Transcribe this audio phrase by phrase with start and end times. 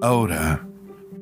[0.00, 0.64] Ahora,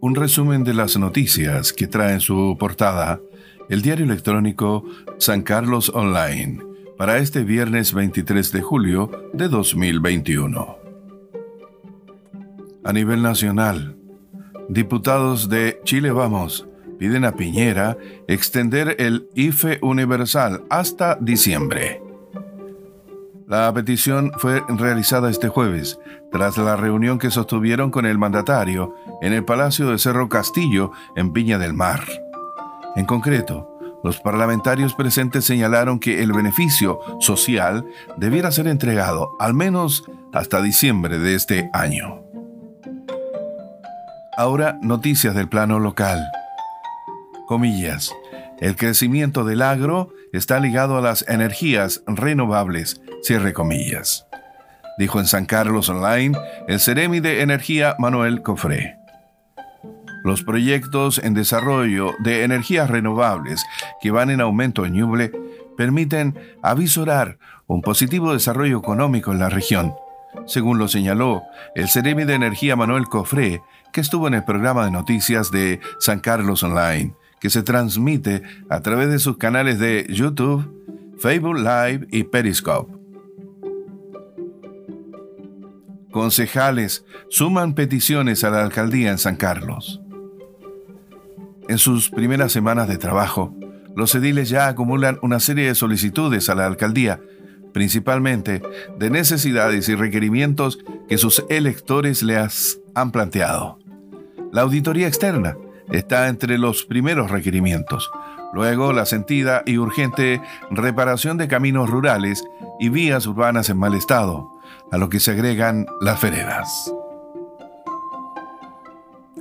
[0.00, 3.20] un resumen de las noticias que trae en su portada
[3.68, 4.84] el diario electrónico
[5.18, 6.62] San Carlos Online
[6.96, 10.78] para este viernes 23 de julio de 2021.
[12.84, 13.96] A nivel nacional,
[14.68, 17.98] diputados de Chile Vamos piden a Piñera
[18.28, 22.00] extender el IFE universal hasta diciembre.
[23.50, 25.98] La petición fue realizada este jueves,
[26.30, 31.32] tras la reunión que sostuvieron con el mandatario en el Palacio de Cerro Castillo, en
[31.32, 32.00] Viña del Mar.
[32.94, 37.84] En concreto, los parlamentarios presentes señalaron que el beneficio social
[38.16, 42.22] debiera ser entregado al menos hasta diciembre de este año.
[44.36, 46.24] Ahora, noticias del plano local.
[47.48, 48.12] Comillas.
[48.60, 54.26] El crecimiento del agro está ligado a las energías renovables, cierre comillas.
[54.98, 56.36] Dijo en San Carlos Online
[56.68, 58.98] el Ceremi de Energía Manuel Cofré.
[60.24, 63.64] Los proyectos en desarrollo de energías renovables
[64.02, 65.32] que van en aumento en Ñuble
[65.78, 69.94] permiten avisorar un positivo desarrollo económico en la región,
[70.44, 71.42] según lo señaló
[71.74, 76.20] el Ceremi de Energía Manuel Cofré, que estuvo en el programa de noticias de San
[76.20, 82.24] Carlos Online que se transmite a través de sus canales de YouTube, Facebook Live y
[82.24, 82.92] Periscope.
[86.10, 90.00] Concejales suman peticiones a la alcaldía en San Carlos.
[91.68, 93.54] En sus primeras semanas de trabajo,
[93.94, 97.20] los ediles ya acumulan una serie de solicitudes a la alcaldía,
[97.72, 98.60] principalmente
[98.98, 103.78] de necesidades y requerimientos que sus electores les han planteado.
[104.52, 105.56] La auditoría externa,
[105.90, 108.10] está entre los primeros requerimientos.
[108.52, 112.44] Luego, la sentida y urgente reparación de caminos rurales
[112.78, 114.50] y vías urbanas en mal estado,
[114.90, 116.92] a lo que se agregan las veredas.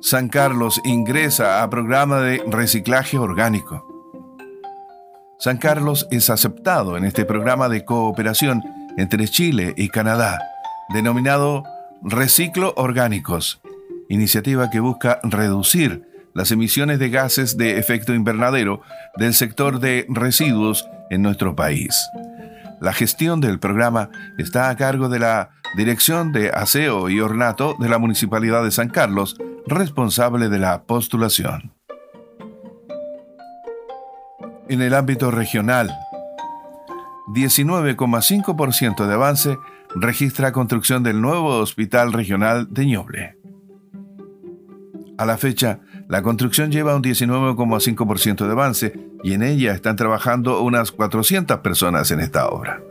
[0.00, 3.86] San Carlos ingresa a programa de reciclaje orgánico.
[5.38, 8.62] San Carlos es aceptado en este programa de cooperación
[8.96, 10.38] entre Chile y Canadá,
[10.92, 11.64] denominado
[12.02, 13.60] Reciclo Orgánicos,
[14.08, 18.82] iniciativa que busca reducir las emisiones de gases de efecto invernadero
[19.16, 21.94] del sector de residuos en nuestro país.
[22.80, 27.88] La gestión del programa está a cargo de la Dirección de Aseo y Ornato de
[27.88, 31.72] la Municipalidad de San Carlos, responsable de la postulación.
[34.68, 35.90] En el ámbito regional,
[37.28, 39.56] 19,5% de avance
[39.94, 43.38] registra construcción del nuevo Hospital Regional de Ñoble.
[45.18, 45.80] A la fecha,
[46.12, 48.92] la construcción lleva un 19,5% de avance
[49.24, 52.82] y en ella están trabajando unas 400 personas en esta obra.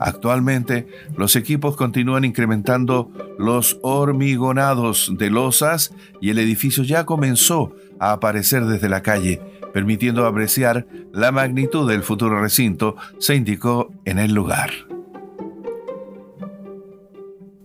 [0.00, 8.10] Actualmente, los equipos continúan incrementando los hormigonados de losas y el edificio ya comenzó a
[8.10, 9.40] aparecer desde la calle,
[9.72, 14.72] permitiendo apreciar la magnitud del futuro recinto, se indicó en el lugar.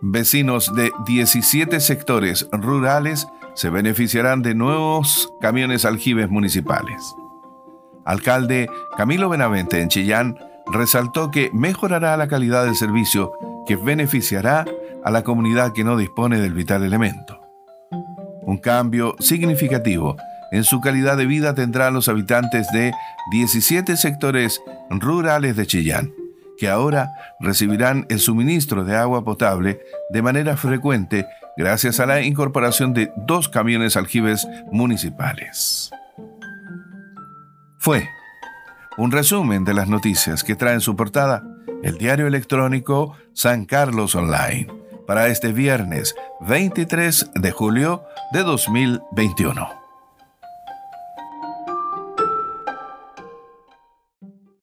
[0.00, 7.02] Vecinos de 17 sectores rurales se beneficiarán de nuevos camiones aljibes municipales.
[8.04, 10.38] Alcalde Camilo Benavente en Chillán
[10.72, 13.32] resaltó que mejorará la calidad del servicio
[13.66, 14.64] que beneficiará
[15.04, 17.40] a la comunidad que no dispone del vital elemento.
[18.42, 20.16] Un cambio significativo
[20.52, 22.92] en su calidad de vida tendrán los habitantes de
[23.32, 26.12] 17 sectores rurales de Chillán,
[26.58, 29.80] que ahora recibirán el suministro de agua potable
[30.10, 35.90] de manera frecuente gracias a la incorporación de dos camiones aljibes municipales.
[37.78, 38.08] Fue
[38.98, 41.42] un resumen de las noticias que trae en su portada
[41.82, 44.66] el diario electrónico San Carlos Online
[45.06, 48.02] para este viernes 23 de julio
[48.32, 49.85] de 2021.